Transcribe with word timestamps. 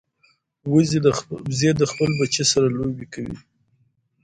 وزې 1.49 1.71
د 1.79 1.81
خپل 1.91 2.09
بچي 2.19 2.43
سره 2.51 2.67
لوبې 2.77 3.05
کوي 3.13 3.37